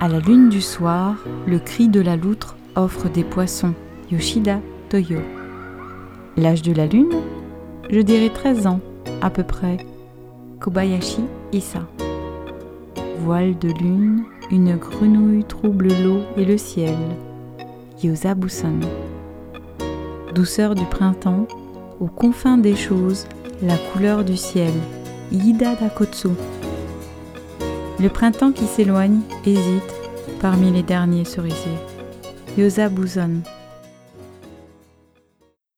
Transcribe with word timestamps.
À 0.00 0.06
la 0.06 0.20
lune 0.20 0.48
du 0.48 0.60
soir, 0.60 1.16
le 1.44 1.58
cri 1.58 1.88
de 1.88 2.00
la 2.00 2.14
loutre 2.14 2.56
offre 2.76 3.08
des 3.08 3.24
poissons. 3.24 3.74
Yoshida 4.12 4.60
Toyo. 4.88 5.18
L'âge 6.36 6.62
de 6.62 6.72
la 6.72 6.86
lune? 6.86 7.12
Je 7.90 7.98
dirais 7.98 8.30
13 8.32 8.68
ans, 8.68 8.80
à 9.20 9.28
peu 9.30 9.42
près. 9.42 9.78
Kobayashi 10.60 11.24
Issa. 11.52 11.80
Voile 13.24 13.58
de 13.58 13.70
lune, 13.70 14.22
une 14.52 14.76
grenouille 14.76 15.42
trouble 15.42 15.88
l'eau 15.88 16.20
et 16.36 16.44
le 16.44 16.58
ciel. 16.58 16.94
Yosa 18.00 18.36
Busan. 18.36 18.78
Douceur 20.32 20.76
du 20.76 20.84
printemps, 20.84 21.48
aux 21.98 22.06
confins 22.06 22.56
des 22.58 22.76
choses, 22.76 23.26
la 23.62 23.76
couleur 23.76 24.22
du 24.22 24.36
ciel. 24.36 24.72
Ida 25.32 25.74
Dakotsu. 25.74 26.28
Le 28.00 28.08
printemps 28.08 28.52
qui 28.52 28.66
s'éloigne 28.66 29.20
hésite 29.44 29.92
parmi 30.40 30.70
les 30.70 30.84
derniers 30.84 31.24
cerisiers. 31.24 31.78
Yosa 32.56 32.88
Busan. 32.88 33.42